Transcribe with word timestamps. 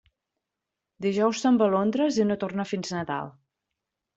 Dijous 1.07 1.43
se'n 1.45 1.61
va 1.63 1.67
a 1.71 1.73
Londres 1.75 2.17
i 2.25 2.25
no 2.31 2.39
torna 2.45 2.69
fins 2.73 2.95
Nadal. 2.99 3.31